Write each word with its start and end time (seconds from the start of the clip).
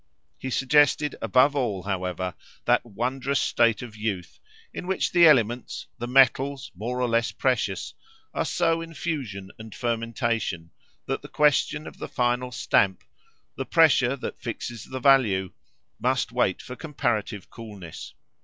He 0.39 0.49
suggested 0.49 1.15
above 1.21 1.55
all, 1.55 1.83
however, 1.83 2.33
that 2.65 2.83
wondrous 2.83 3.39
state 3.39 3.83
of 3.83 3.95
youth 3.95 4.39
in 4.73 4.87
which 4.87 5.11
the 5.11 5.27
elements, 5.27 5.85
the 5.99 6.07
metals 6.07 6.71
more 6.73 6.99
or 6.99 7.07
less 7.07 7.31
precious, 7.31 7.93
are 8.33 8.43
so 8.43 8.81
in 8.81 8.95
fusion 8.95 9.51
and 9.59 9.75
fermentation 9.75 10.71
that 11.05 11.21
the 11.21 11.27
question 11.27 11.85
of 11.85 11.99
the 11.99 12.07
final 12.07 12.51
stamp, 12.51 13.03
the 13.55 13.63
pressure 13.67 14.15
that 14.15 14.41
fixes 14.41 14.85
the 14.85 14.99
value, 14.99 15.51
must 15.99 16.31
wait 16.31 16.63
for 16.63 16.75
comparative 16.75 17.51
coolness. 17.51 18.15